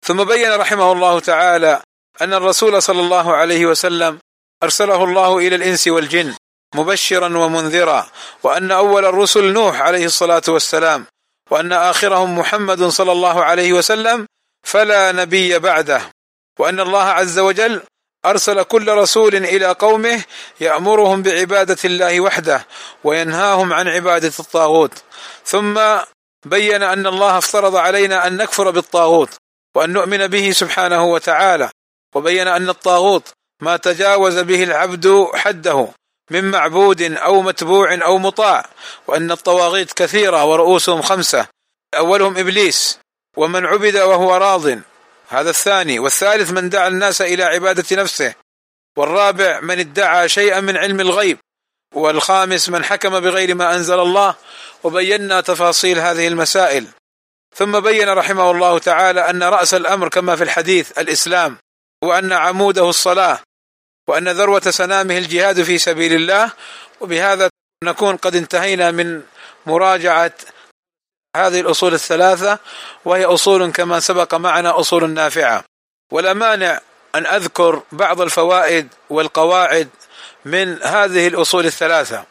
ثم 0.07 0.25
بين 0.25 0.53
رحمه 0.53 0.93
الله 0.93 1.21
تعالى 1.21 1.83
أن 2.21 2.35
الرسول 2.35 2.83
صلى 2.83 3.01
الله 3.01 3.37
عليه 3.37 3.67
وسلم 3.67 4.19
أرسله 4.63 5.05
الله 5.05 5.39
إلى 5.39 5.57
الإنس 5.57 5.89
والجن 5.89 6.35
مبشرا 6.75 7.39
ومنذرا 7.39 8.07
وأن 8.43 8.71
أول 8.71 9.05
الرسل 9.05 9.53
نوح 9.53 9.81
عليه 9.81 10.07
الصلاة 10.07 10.43
والسلام 10.49 11.07
وأن 11.51 11.73
آخرهم 11.73 12.39
محمد 12.39 12.85
صلى 12.85 13.13
الله 13.13 13.45
عليه 13.45 13.73
وسلم 13.73 14.27
فلا 14.67 15.13
نبي 15.13 15.59
بعده. 15.59 16.03
وأن 16.59 16.81
الله 16.81 17.03
عز 17.03 17.39
وجل 17.39 17.83
أرسل 18.25 18.63
كل 18.63 18.89
رسول 18.89 19.37
إلى 19.37 19.67
قومه 19.67 20.25
يأمرهم 20.61 21.23
بعبادة 21.23 21.77
الله 21.85 22.21
وحده 22.21 22.67
وينهاهم 23.05 23.73
عن 23.73 23.89
عبادة 23.89 24.33
الطاغوت. 24.41 24.93
ثم 25.45 25.81
بين 26.47 26.83
أن 26.83 27.07
الله 27.07 27.39
افترض 27.39 27.77
علينا 27.77 28.27
أن 28.27 28.37
نكفر 28.37 28.71
بالطاغوت 28.71 29.31
وأن 29.77 29.91
نؤمن 29.91 30.27
به 30.27 30.53
سبحانه 30.53 31.05
وتعالى. 31.05 31.71
وبين 32.15 32.49
أن 32.49 32.69
الطاغوت 32.69 33.29
ما 33.63 33.77
تجاوز 33.77 34.39
به 34.39 34.65
العبد 34.65 35.27
حده. 35.35 35.89
من 36.31 36.51
معبود 36.51 37.03
أو 37.03 37.43
متبوع 37.43 37.99
أو 38.05 38.19
مطاع 38.19 38.67
وأن 39.07 39.31
الطواغيت 39.31 39.93
كثيرة 39.93 40.45
ورؤوسهم 40.45 41.03
خمسة 41.03 41.47
أولهم 41.95 42.39
إبليس 42.39 42.99
ومن 43.37 43.67
عبد 43.67 43.97
وهو 43.97 44.37
راض. 44.37 44.67
هذا 45.29 45.51
الثاني. 45.51 45.99
والثالث 45.99 46.51
من 46.51 46.69
دعا 46.69 46.89
الناس 46.89 47.23
إلى 47.23 47.45
عبادة 47.45 48.03
نفسه 48.03 48.35
والرابع 48.97 49.61
من 49.61 49.79
ادعى 49.79 50.29
شيئا 50.29 50.61
من 50.61 50.77
علم 50.77 51.01
الغيب 51.01 51.39
والخامس 51.95 52.69
من 52.69 52.85
حكم 52.85 53.21
بغير 53.21 53.55
ما 53.55 53.75
أنزل 53.75 54.01
الله 54.01 54.35
وبينا 54.83 55.41
تفاصيل 55.41 55.99
هذه 55.99 56.29
المسائل. 56.29 56.87
ثم 57.55 57.81
بين 57.81 58.09
رحمه 58.09 58.51
الله 58.51 58.79
تعالى 58.79 59.31
أن 59.31 59.43
رأس 59.43 59.75
الأمر 59.75 60.09
كما 60.09 60.37
في 60.37 60.45
الحديث 60.45 60.99
الإسلام 60.99 61.59
وأن 62.05 62.33
عموده 62.33 62.89
الصلاة 62.89 63.41
وأن 64.11 64.29
ذروة 64.29 64.61
سنامه 64.61 65.19
الجهاد 65.19 65.63
في 65.63 65.79
سبيل 65.79 66.13
الله 66.13 66.53
وبهذا 67.01 67.51
نكون 67.85 68.17
قد 68.17 68.37
انتهينا 68.37 68.91
من 68.91 69.23
مراجعة 69.67 70.33
هذه 71.37 71.61
الأصول 71.61 71.95
الثلاثة 71.95 72.59
وهي 73.05 73.25
أصول 73.25 73.73
كما 73.73 74.01
سبق 74.01 74.35
معنا 74.35 74.81
أصول 74.81 75.11
نافعة. 75.11 75.65
ولا 76.13 76.33
مانع 76.33 76.81
أن 77.15 77.27
أذكر 77.27 77.83
بعض 77.93 78.21
الفوائد 78.21 78.89
والقواعد 79.11 79.89
من 80.45 80.83
هذه 80.83 81.29
الأصول 81.29 81.67
الثلاثة. 81.67 82.25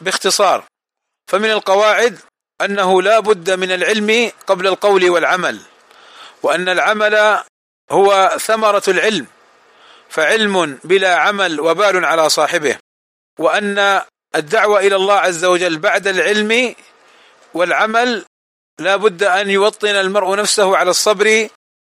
باختصار 0.00 0.64
فمن 1.30 1.50
القواعد 1.50 2.18
أنه 2.60 3.02
لا 3.02 3.20
بد 3.20 3.50
من 3.50 3.72
العلم 3.72 4.32
قبل 4.46 4.66
القول 4.66 5.10
والعمل 5.10 5.60
وأن 6.42 6.68
العمل 6.68 7.40
هو 7.90 8.36
ثمرة 8.40 8.82
العلم. 8.88 9.26
فعلم 10.14 10.78
بلا 10.84 11.16
عمل 11.16 11.60
وبال 11.60 12.04
على 12.04 12.28
صاحبه. 12.28 12.78
وأن 13.38 14.02
الدعوة 14.34 14.78
إلى 14.80 14.96
الله 14.96 15.14
عز 15.14 15.44
وجل 15.44 15.78
بعد 15.78 16.06
العلم 16.06 16.74
والعمل 17.54 18.24
لا 18.78 18.96
بد 18.96 19.22
أن 19.22 19.50
يوطن 19.50 19.88
المرء 19.88 20.36
نفسه 20.36 20.76
على 20.76 20.90
الصبر 20.90 21.48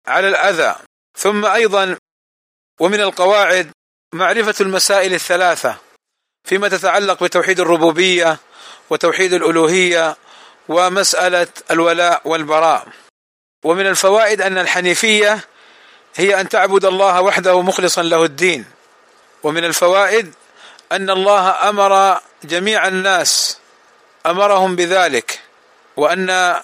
على 0.07 0.29
الأذى. 0.29 0.77
ثم 1.19 1.47
أيضا 1.47 1.97
ومن 2.81 3.01
القواعد 3.01 3.71
معرفة 4.15 4.55
المسائل 4.61 5.15
الثلاثة 5.15 5.77
فيما 6.49 6.69
تتعلق 6.69 7.25
بتوحيد 7.25 7.61
الربوبية 7.61 8.39
وتوحيد 8.91 9.33
الألوهية 9.33 10.17
ومسألة 10.69 11.49
الولاء 11.71 12.23
والبراء. 12.25 12.89
ومن 13.65 13.87
الفوائد 13.87 14.41
أن 14.43 14.59
الحنيفية 14.59 15.45
هي 16.19 16.41
أن 16.41 16.49
تعبد 16.49 16.85
الله 16.85 17.21
وحده 17.21 17.63
مخلصا 17.63 18.03
له 18.03 18.25
الدين. 18.25 18.65
ومن 19.43 19.65
الفوائد 19.65 20.35
أن 20.93 21.11
الله 21.11 21.69
أمر 21.69 22.21
جميع 22.45 22.89
الناس 22.89 23.59
أمرهم 24.27 24.77
بذلك 24.77 25.41
وأن 25.97 26.57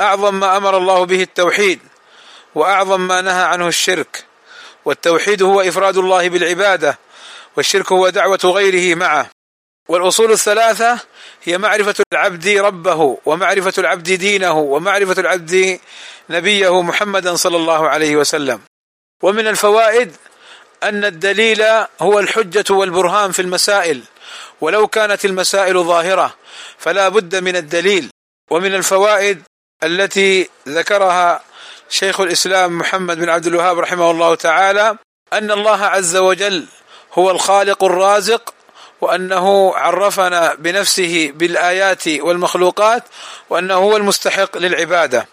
أعظم 0.00 0.34
ما 0.34 0.56
أمر 0.56 0.76
الله 0.76 1.06
به 1.06 1.22
التوحيد 1.22 1.80
وأعظم 2.54 3.00
ما 3.00 3.20
نهى 3.20 3.42
عنه 3.42 3.68
الشرك. 3.68 4.24
والتوحيد 4.84 5.42
هو 5.42 5.60
إفراد 5.60 5.96
الله 5.96 6.28
بالعبادة 6.28 6.98
والشرك 7.56 7.92
هو 7.92 8.08
دعوة 8.08 8.40
غيره 8.44 8.94
معه. 8.94 9.30
والأصول 9.88 10.32
الثلاثة 10.32 10.98
هي 11.44 11.58
معرفة 11.58 11.94
العبد 12.12 12.48
ربه 12.48 13.18
ومعرفة 13.24 13.72
العبد 13.78 14.12
دينه 14.12 14.58
ومعرفة 14.58 15.20
العبد 15.20 15.80
نبيه 16.30 16.82
محمدا 16.82 17.36
صلى 17.36 17.56
الله 17.56 17.88
عليه 17.88 18.16
وسلم. 18.16 18.60
ومن 19.22 19.46
الفوائد 19.46 20.16
أن 20.82 21.04
الدليل 21.04 21.64
هو 22.00 22.18
الحجة 22.18 22.64
والبرهان 22.74 23.32
في 23.32 23.42
المسائل 23.42 24.02
ولو 24.60 24.86
كانت 24.86 25.24
المسائل 25.24 25.84
ظاهرة 25.84 26.34
فلا 26.78 27.08
بد 27.08 27.36
من 27.36 27.56
الدليل. 27.56 28.10
ومن 28.50 28.74
الفوائد 28.74 29.42
التي 29.84 30.48
ذكرها 30.68 31.42
شيخ 31.88 32.20
الإسلام 32.20 32.78
محمد 32.78 33.18
بن 33.18 33.28
عبد 33.28 33.46
الوهاب 33.46 33.78
رحمه 33.78 34.10
الله 34.10 34.34
تعالى 34.34 34.96
أن 35.32 35.50
الله 35.50 35.84
عز 35.84 36.16
وجل 36.16 36.66
هو 37.14 37.30
الخالق 37.30 37.84
الرازق 37.84 38.54
وأنه 39.00 39.74
عرفنا 39.76 40.54
بنفسه 40.54 41.32
بالآيات 41.34 42.08
والمخلوقات 42.08 43.02
وأنه 43.50 43.74
هو 43.74 43.96
المستحق 43.96 44.58
للعبادة. 44.58 45.28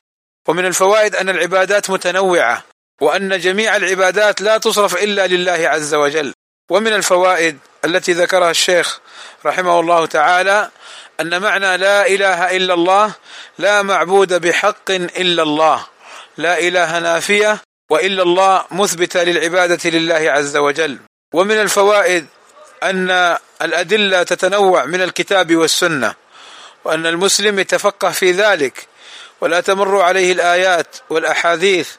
ومن 0.48 0.66
الفوائد 0.66 1.16
أن 1.16 1.30
العبادات 1.30 1.90
متنوعة 1.90 2.64
وأن 3.02 3.40
جميع 3.40 3.76
العبادات 3.76 4.42
لا 4.42 4.58
تصرف 4.58 5.04
إلا 5.04 5.28
لله 5.28 5.70
عز 5.70 5.94
وجل. 5.94 6.34
ومن 6.70 6.94
الفوائد 6.94 7.58
التي 7.86 8.14
ذكرها 8.14 8.52
الشيخ 8.52 9.00
رحمه 9.46 9.80
الله 9.80 10.06
تعالى 10.06 10.70
أن 11.20 11.42
معنى 11.42 11.78
لا 11.78 12.08
إله 12.08 12.58
إلا 12.58 12.74
الله 12.74 13.14
لا 13.58 13.82
معبود 13.82 14.34
بحق 14.34 14.92
إلا 14.92 15.44
الله 15.44 15.86
لا 16.38 16.60
إله 16.60 17.00
نافية 17.00 17.62
وإلا 17.90 18.24
الله 18.24 18.66
مثبتة 18.72 19.24
للعبادة 19.24 19.90
لله 19.90 20.32
عز 20.32 20.58
وجل. 20.58 21.00
ومن 21.34 21.62
الفوائد 21.62 22.28
أن 22.84 23.38
الأدلة 23.62 24.24
تتنوع 24.24 24.86
من 24.86 25.02
الكتاب 25.02 25.56
والسنة 25.56 26.14
وأن 26.86 27.06
المسلم 27.06 27.60
يتفقه 27.60 28.10
في 28.10 28.32
ذلك. 28.32 28.88
ولا 29.44 29.62
تمر 29.62 30.02
عليه 30.02 30.32
الآيات 30.32 30.98
والأحاديث 31.10 31.90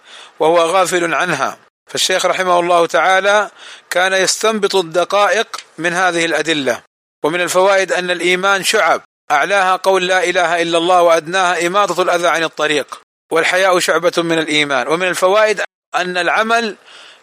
وهو 0.40 0.58
غافل 0.58 1.14
عنها. 1.14 1.58
فالشيخ 1.90 2.26
رحمه 2.26 2.60
الله 2.60 2.86
تعالى 2.86 3.50
كان 3.90 4.12
يستنبط 4.12 4.76
الدقائق 4.76 5.60
من 5.78 5.92
هذه 5.92 6.24
الأدلة. 6.24 6.82
ومن 7.24 7.40
الفوائد 7.40 7.92
أن 7.92 8.10
الإيمان 8.10 8.64
شعب. 8.64 9.00
أعلاها 9.30 9.76
قول 9.76 10.06
لا 10.06 10.24
إله 10.24 10.62
إلا 10.62 10.78
الله 10.78 11.02
وأدناها 11.02 11.66
إماطة 11.66 12.02
الأذى 12.02 12.28
عن 12.28 12.44
الطريق. 12.44 13.00
والحياء 13.32 13.78
شعبة 13.78 14.12
من 14.16 14.38
الإيمان. 14.38 14.88
ومن 14.88 15.08
الفوائد 15.08 15.60
أن 15.94 16.16
العمل 16.16 16.76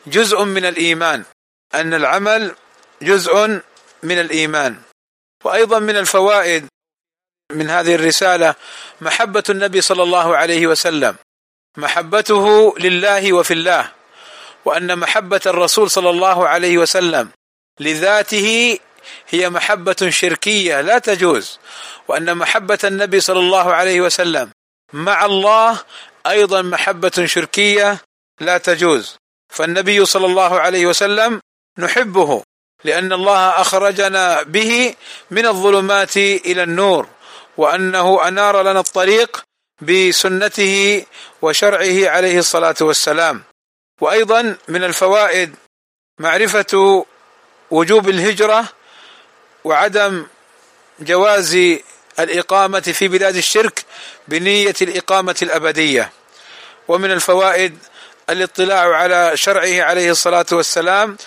جزء 0.08 0.44
من 0.44 0.66
الإيمان. 0.66 1.24
أن 1.74 1.94
العمل 1.94 2.56
جزء 3.02 3.62
من 4.04 4.20
الإيمان. 4.20 4.76
وأيضا 5.44 5.80
من 5.80 5.98
الفوائد 5.98 6.68
من 7.54 7.70
هذه 7.70 7.96
الرسالة 7.96 8.56
محبة 9.02 9.44
النبي 9.50 9.82
صلى 9.82 10.04
الله 10.04 10.38
عليه 10.38 10.68
وسلم. 10.68 11.16
محبته 11.78 12.76
لله 12.80 13.34
وفي 13.34 13.54
الله 13.54 13.92
وأن 14.66 15.00
محبة 15.00 15.42
الرسول 15.46 15.90
صلى 15.90 16.10
الله 16.10 16.48
عليه 16.48 16.78
وسلم 16.78 17.30
لذاته 17.80 18.80
هي 19.30 19.50
محبة 19.50 20.10
شركية 20.10 20.82
لا 20.82 21.00
تجوز. 21.00 21.60
وأن 22.08 22.38
محبة 22.38 22.80
النبي 22.84 23.20
صلى 23.20 23.40
الله 23.40 23.74
عليه 23.74 24.02
وسلم 24.02 24.52
مع 24.94 25.26
الله 25.26 25.80
أيضا 26.28 26.62
محبة 26.62 27.26
شركية 27.26 27.98
لا 28.40 28.58
تجوز. 28.58 29.18
فالنبي 29.50 30.06
صلى 30.06 30.26
الله 30.26 30.60
عليه 30.60 30.86
وسلم 30.86 31.42
نحبه 31.78 32.44
لأن 32.84 33.14
الله 33.14 33.62
أخرجنا 33.62 34.44
به 34.44 34.96
من 35.32 35.46
الظلمات 35.46 36.18
إلى 36.18 36.64
النور. 36.64 37.08
وأنه 37.58 38.28
أنار 38.28 38.62
لنا 38.62 38.80
الطريق 38.80 39.44
بسنته 39.82 41.06
وشرعه 41.42 42.10
عليه 42.10 42.40
الصلاة 42.40 42.76
والسلام. 42.82 43.44
وأيضا 44.02 44.56
من 44.68 44.84
الفوائد 44.84 45.56
معرفة 46.20 47.06
وجوب 47.72 48.10
الهجرة 48.10 48.66
وعدم 49.64 50.26
جواز 51.00 51.58
الإقامة 52.20 52.80
في 52.80 53.08
بلاد 53.08 53.36
الشرك 53.36 53.86
بنية 54.28 54.76
الإقامة 54.82 55.36
الأبدية. 55.42 56.12
ومن 56.88 57.12
الفوائد 57.12 57.78
الاطلاع 58.30 58.96
على 58.96 59.32
شرعه 59.36 59.82
عليه 59.82 60.12
الصلاة 60.12 60.46
والسلام 60.52 61.18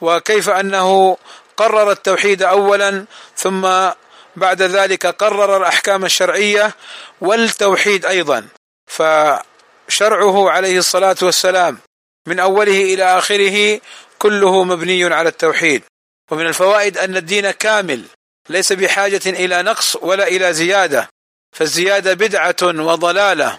وكيف 0.00 0.48
أنه 0.48 1.16
قرر 1.56 1.90
التوحيد 1.90 2.42
اولا 2.42 3.04
ثم 3.36 3.90
بعد 4.36 4.62
ذلك 4.62 5.06
قرر 5.06 5.56
الأحكام 5.56 6.04
الشرعية 6.04 6.74
والتوحيد 7.20 8.06
أيضا. 8.06 8.48
فشرعه 8.86 10.50
عليه 10.50 10.78
الصلاة 10.78 11.16
والسلام 11.22 11.78
من 12.26 12.40
أوله 12.40 12.94
إلى 12.94 13.18
آخره 13.18 13.80
كله 14.18 14.64
مبني 14.64 15.04
على 15.04 15.28
التوحيد. 15.28 15.82
ومن 16.30 16.46
الفوائد 16.46 16.98
أن 16.98 17.16
الدين 17.16 17.50
كامل 17.50 18.04
ليس 18.48 18.72
بحاجة 18.72 19.20
إلى 19.26 19.62
نقص 19.62 19.96
ولا 19.96 20.28
إلى 20.28 20.52
زيادة. 20.52 21.08
فالزيادة 21.52 22.14
بدعة 22.14 22.56
وضلالة 22.62 23.58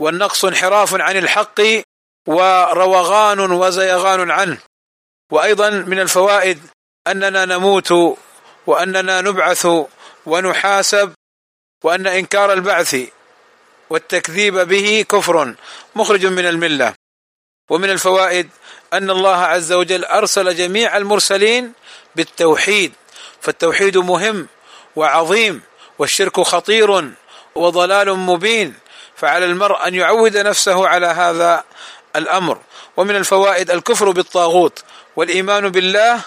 والنقص 0.00 0.44
انحراف 0.44 0.94
عن 0.94 1.16
الحق 1.16 1.60
وروغان 2.26 3.40
وزيغان 3.52 4.30
عنه. 4.30 4.58
وأيضا 5.32 5.70
من 5.70 6.00
الفوائد 6.00 6.58
أننا 7.06 7.44
نموت 7.44 7.92
وأننا 8.66 9.20
نبعث 9.20 9.66
ونحاسب 10.28 11.12
وأن 11.84 12.06
إنكار 12.06 12.52
البعث 12.52 12.96
والتكذيب 13.90 14.58
به 14.58 15.04
كفر 15.08 15.54
مخرج 15.94 16.26
من 16.26 16.46
الملة. 16.46 16.94
ومن 17.70 17.90
الفوائد 17.90 18.50
أن 18.92 19.10
الله 19.10 19.36
عز 19.36 19.72
وجل 19.72 20.04
أرسل 20.04 20.56
جميع 20.56 20.96
المرسلين 20.96 21.72
بالتوحيد 22.16 22.92
فالتوحيد 23.40 23.98
مهم 23.98 24.48
وعظيم 24.96 25.62
والشرك 25.98 26.40
خطير 26.40 27.12
وضلال 27.54 28.14
مبين 28.14 28.74
فعلى 29.16 29.44
المرء 29.44 29.86
أن 29.86 29.94
يعود 29.94 30.36
نفسه 30.36 30.88
على 30.88 31.06
هذا 31.06 31.64
الأمر. 32.16 32.58
ومن 32.96 33.16
الفوائد 33.16 33.70
الكفر 33.70 34.10
بالطاغوت 34.10 34.84
والإيمان 35.16 35.68
بالله 35.68 36.20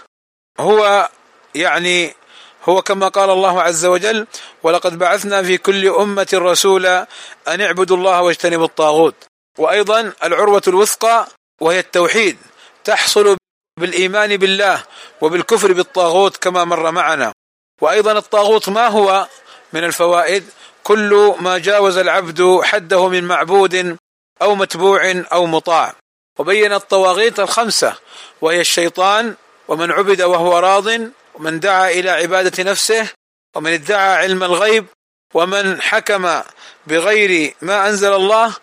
هو 0.60 1.10
يعني 1.56 2.16
هو 2.64 2.82
كما 2.82 3.08
قال 3.08 3.30
الله 3.30 3.62
عز 3.62 3.86
وجل 3.86 4.28
ولقد 4.64 4.98
بعثنا 5.00 5.44
في 5.44 5.58
كل 5.58 5.88
أمة 5.88 6.28
رسولا 6.34 7.08
أن 7.48 7.62
اعبدوا 7.62 7.98
الله 7.98 8.22
واجتنبوا 8.22 8.66
الطاغوت 8.66 9.16
وأيضا 9.58 10.14
العروة 10.24 10.62
الوثقى 10.68 11.28
وهي 11.62 11.80
التوحيد 11.80 12.38
تحصل 12.84 13.38
بالإيمان 13.80 14.38
بالله 14.38 14.84
وبالكفر 15.22 15.74
بالطاغوت 15.74 16.38
كما 16.38 16.64
مر 16.64 16.92
معنا 16.92 17.34
وأيضا 17.82 18.12
الطاغوت 18.12 18.70
ما 18.70 18.88
هو؟ 18.88 19.28
من 19.74 19.84
الفوائد 19.84 20.44
كل 20.84 21.36
ما 21.40 21.58
جاوز 21.58 21.98
العبد 21.98 22.60
حده 22.64 23.08
من 23.08 23.24
معبود 23.24 23.98
أو 24.42 24.56
متبوع 24.56 25.24
أو 25.34 25.46
مطاع 25.46 25.94
وبين 26.40 26.74
الطواغيت 26.74 27.40
الخمسة 27.40 27.96
وهي 28.42 28.62
الشيطان 28.62 29.36
ومن 29.68 29.92
عبد 29.92 30.22
وهو 30.22 30.60
راض 30.60 30.88
ومن 31.34 31.60
دعا 31.60 31.90
إلى 31.90 32.10
عبادة 32.10 32.64
نفسه 32.64 33.10
ومن 33.56 33.74
ادعى 33.74 34.16
علم 34.16 34.44
الغيب 34.44 34.86
ومن 35.34 35.82
حكم 35.82 36.42
بغير 36.88 37.56
ما 37.62 37.90
أنزل 37.90 38.14
الله 38.14 38.56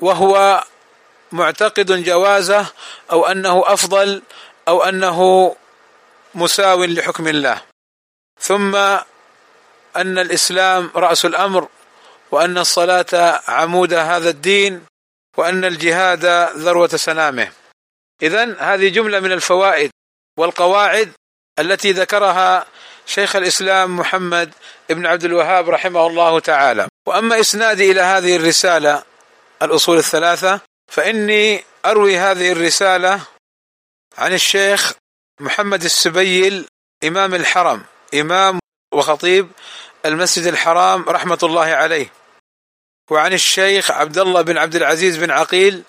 وهو 0.00 0.64
معتقد 1.32 2.04
جوازه 2.04 2.66
أو 3.12 3.26
أنه 3.26 3.62
أفضل 3.66 4.22
أو 4.68 4.82
أنه 4.82 5.56
مساو 6.34 6.84
لحكم 6.84 7.28
الله. 7.28 7.62
ثم 8.40 8.74
أن 9.96 10.18
الإسلام 10.18 10.90
رأس 10.94 11.24
الأمر 11.24 11.68
وأن 12.30 12.58
الصلاة 12.58 13.40
عمود 13.48 13.94
هذا 13.94 14.30
الدين 14.30 14.86
وأن 15.36 15.64
الجهاد 15.64 16.24
ذروة 16.56 16.88
سنامه. 16.88 17.52
اذا 18.22 18.56
هذه 18.58 18.88
جملة 18.88 19.20
من 19.20 19.32
الفوائد 19.32 19.90
والقواعد 20.36 21.12
التي 21.58 21.92
ذكرها 21.92 22.66
شيخ 23.06 23.36
الإسلام 23.36 23.96
محمد 23.96 24.54
بن 24.90 25.06
عبد 25.06 25.24
الوهاب 25.24 25.70
رحمه 25.70 26.06
الله 26.06 26.40
تعالى. 26.40 26.88
وأما 27.06 27.40
إسنادي 27.40 27.90
إلى 27.90 28.00
هذه 28.00 28.36
الرسالة 28.36 29.02
الأصول 29.62 29.98
الثلاثة 29.98 30.60
فإني 30.92 31.64
أروي 31.84 32.18
هذه 32.18 32.52
الرسالة 32.52 33.20
عن 34.18 34.32
الشيخ 34.32 34.92
محمد 35.40 35.84
السبيل 35.84 36.66
إمام 37.04 37.34
الحرم 37.34 37.84
إمام 38.14 38.58
وخطيب 38.94 39.48
المسجد 40.06 40.46
الحرام 40.46 41.04
رحمة 41.08 41.38
الله 41.42 41.64
عليه. 41.64 42.12
وعن 43.10 43.32
الشيخ 43.32 43.90
عبد 43.90 44.18
الله 44.18 44.42
بن 44.42 44.58
عبد 44.58 44.76
العزيز 44.76 45.16
بن 45.16 45.30
عقيل 45.30 45.82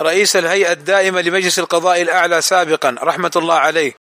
رئيس 0.00 0.36
الهيئة 0.36 0.72
الدائمة 0.72 1.20
لمجلس 1.20 1.58
القضاء 1.58 2.02
الأعلى 2.02 2.42
سابقا 2.42 2.96
رحمة 3.02 3.30
الله 3.36 3.54
عليه. 3.54 3.94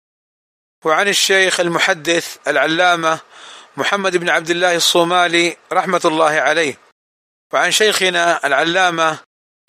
وعن 0.85 1.09
الشيخ 1.09 1.61
المحدث 1.61 2.37
العلامة 2.49 3.19
محمد 3.77 4.17
بن 4.17 4.29
عبد 4.29 4.51
الله 4.51 4.77
الصومالي 4.77 5.57
رحمة 5.73 6.01
الله 6.05 6.31
عليه. 6.31 6.79
وعن 7.53 7.71
شيخنا 7.71 8.47
العلامة 8.47 9.19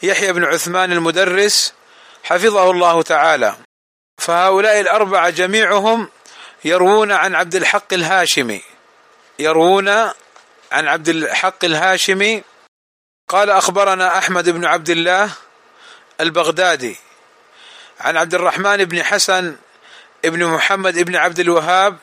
يحيى 0.03 0.33
بن 0.33 0.43
عثمان 0.43 0.91
المدرس 0.91 1.73
حفظه 2.23 2.71
الله 2.71 3.01
تعالى. 3.01 3.55
فهؤلاء 4.17 4.79
الأربعة 4.79 5.29
جميعهم 5.29 6.09
يروون 6.65 7.11
عن 7.11 7.35
عبد 7.35 7.55
الحق 7.55 7.93
الهاشمي. 7.93 8.61
يروون 9.39 9.89
عن 10.71 10.87
عبد 10.87 11.09
الحق 11.09 11.65
الهاشمي. 11.65 12.43
قال 13.29 13.49
أخبرنا 13.49 14.17
أحمد 14.17 14.49
بن 14.49 14.65
عبد 14.65 14.89
الله 14.89 15.29
البغدادي 16.21 16.95
عن 17.99 18.17
عبد 18.17 18.33
الرحمن 18.33 18.85
بن 18.85 19.03
حسن 19.03 19.55
ابن 20.25 20.45
محمد 20.45 20.97
ابن 20.97 21.15
عبد 21.15 21.39
الوهاب 21.39 21.97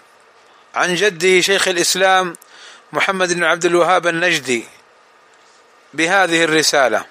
عن 0.74 0.94
جده 0.94 1.40
شيخ 1.40 1.68
الإسلام 1.68 2.36
محمد 2.92 3.32
بن 3.32 3.44
عبد 3.44 3.64
الوهاب 3.64 4.06
النجدي 4.06 4.64
بهذه 5.94 6.44
الرسالة. 6.44 7.06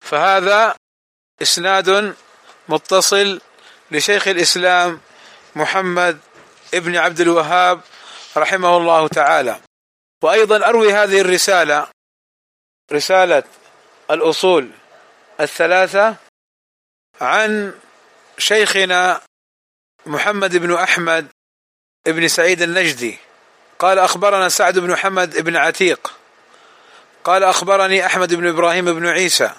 فهذا 0.00 0.76
إسناد 1.42 2.14
متصل 2.68 3.40
لشيخ 3.90 4.28
الإسلام 4.28 5.00
محمد 5.56 6.20
ابن 6.74 6.96
عبد 6.96 7.20
الوهاب 7.20 7.80
رحمه 8.36 8.76
الله 8.76 9.08
تعالى. 9.08 9.60
وأيضا 10.22 10.68
أروي 10.68 10.92
هذه 10.92 11.20
الرسالة 11.20 11.88
رسالة 12.92 13.42
الأصول 14.10 14.70
الثلاثة 15.40 16.16
عن 17.20 17.74
شيخنا 18.38 19.20
محمد 20.06 20.56
بن 20.56 20.74
أحمد 20.74 21.26
بن 22.06 22.28
سعيد 22.28 22.62
النجدي. 22.62 23.18
قال 23.78 23.98
أخبرنا 23.98 24.48
سعد 24.48 24.78
بن 24.78 24.90
محمد 24.90 25.38
بن 25.38 25.56
عتيق. 25.56 26.12
قال 27.24 27.44
أخبرني 27.44 28.06
أحمد 28.06 28.34
بن 28.34 28.48
إبراهيم 28.48 28.84
بن 28.84 29.06
عيسى. 29.06 29.50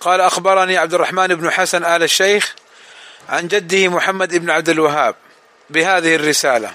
قال 0.00 0.20
أخبرني 0.20 0.76
عبد 0.76 0.94
الرحمن 0.94 1.26
بن 1.26 1.50
حسن 1.50 1.84
آل 1.84 2.02
الشيخ 2.02 2.54
عن 3.28 3.48
جده 3.48 3.88
محمد 3.88 4.34
بن 4.34 4.50
عبد 4.50 4.68
الوهاب 4.68 5.14
بهذه 5.70 6.14
الرسالة. 6.14 6.74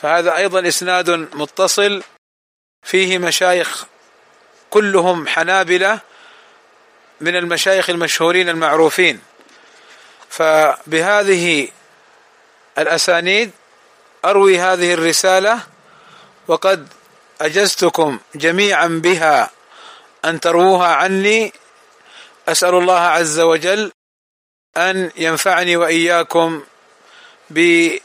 فهذا 0.00 0.36
أيضا 0.36 0.68
إسناد 0.68 1.10
متصل 1.10 2.02
فيه 2.82 3.18
مشايخ 3.18 3.86
كلهم 4.70 5.26
حنابلة 5.28 6.00
من 7.20 7.36
المشايخ 7.36 7.90
المشهورين 7.90 8.48
المعروفين. 8.48 9.20
فبهذه 10.30 11.68
الأسانيد 12.78 13.50
أروي 14.24 14.58
هذه 14.58 14.94
الرسالة 14.94 15.60
وقد 16.48 16.88
أجزتكم 17.40 18.18
جميعا 18.34 18.86
بها 18.86 19.50
أن 20.24 20.40
ترووها 20.40 20.88
عني. 20.94 21.52
أسأل 22.48 22.74
الله 22.74 23.00
عز 23.00 23.40
وجل 23.40 23.92
أن 24.76 25.10
ينفعني 25.16 25.76
وإياكم 25.76 26.64
بما 27.50 28.00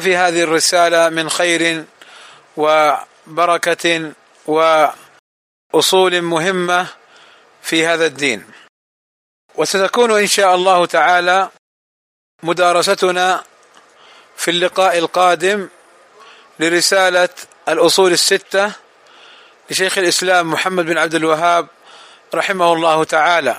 في 0.00 0.16
هذه 0.16 0.42
الرسالة 0.42 1.08
من 1.08 1.30
خير 1.30 1.84
وبركة 2.56 4.12
وأصول 4.46 6.22
مهمة 6.22 6.86
في 7.62 7.86
هذا 7.86 8.06
الدين. 8.06 8.46
وستكون 9.56 10.10
إن 10.20 10.26
شاء 10.26 10.54
الله 10.54 10.86
تعالى 10.86 11.50
مدارستنا 12.42 13.44
في 14.36 14.50
اللقاء 14.50 14.98
القادم 14.98 15.68
لرسالة 16.60 17.28
الأصول 17.68 18.12
الستة 18.12 18.72
لشيخ 19.70 19.98
الإسلام 19.98 20.50
محمد 20.50 20.84
بن 20.84 20.98
عبد 20.98 21.14
الوهاب 21.14 21.68
رحمه 22.34 22.72
الله 22.72 23.04
تعالى. 23.04 23.56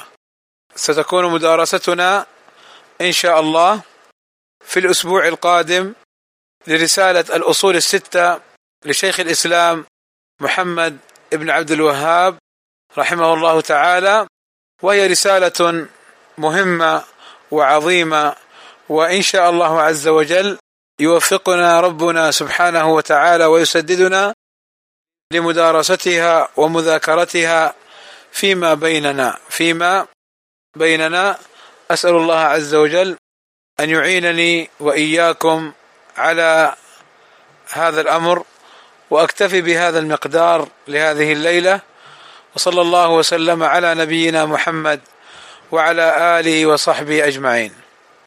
ستكون 0.76 1.32
مدارستنا 1.32 2.26
إن 3.02 3.12
شاء 3.12 3.40
الله 3.40 3.82
في 4.66 4.80
الأسبوع 4.80 5.28
القادم 5.28 5.94
لرسالة 6.68 7.36
الأصول 7.36 7.76
الستة 7.76 8.40
لشيخ 8.86 9.20
الإسلام 9.20 9.86
محمد 10.42 10.98
بن 11.32 11.50
عبد 11.50 11.72
الوهاب 11.72 12.38
رحمه 12.98 13.34
الله 13.34 13.62
تعالى. 13.62 14.28
وهي 14.84 15.08
رسالة 15.08 15.88
مهمة 16.38 17.04
وعظيمة 17.52 18.36
وإن 18.90 19.22
شاء 19.22 19.50
الله 19.50 19.82
عز 19.82 20.08
وجل 20.08 20.58
يوفقنا 21.00 21.82
ربنا 21.82 22.32
سبحانه 22.32 22.94
وتعالى 22.94 23.46
ويسددنا 23.46 24.34
لمدارستها 25.34 26.50
ومذاكرتها 26.58 27.74
فيما 28.32 28.74
بيننا 28.74 29.38
فيما 29.50 30.08
بيننا. 30.76 31.38
أسأل 31.92 32.16
الله 32.16 32.40
عز 32.40 32.76
وجل 32.76 33.18
أن 33.80 33.90
يعينني 33.90 34.70
وإياكم 34.80 35.72
على 36.18 36.76
هذا 37.72 38.02
الأمر 38.02 38.44
وأكتفي 39.10 39.62
بهذا 39.62 40.00
المقدار 40.00 40.68
لهذه 40.88 41.34
الليلة. 41.34 41.82
وصلى 42.58 42.82
الله 42.82 43.10
وسلم 43.10 43.64
على 43.64 43.96
نبينا 43.96 44.46
محمد 44.46 45.00
وعلى 45.72 46.40
آله 46.40 46.66
وصحبه 46.66 47.28
أجمعين. 47.28 47.87